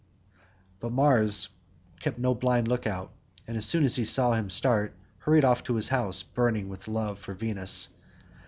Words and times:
But 0.79 0.93
Mars 0.93 1.49
kept 1.99 2.17
no 2.17 2.33
blind 2.33 2.67
look 2.67 2.87
out, 2.87 3.11
and 3.47 3.55
as 3.55 3.67
soon 3.67 3.83
as 3.83 3.95
he 3.97 4.03
saw 4.03 4.33
him 4.33 4.49
start, 4.49 4.95
hurried 5.19 5.45
off 5.45 5.61
to 5.65 5.75
his 5.75 5.89
house, 5.89 6.23
burning 6.23 6.69
with 6.69 6.87
love 6.87 7.19
for 7.19 7.35
Venus. 7.35 7.89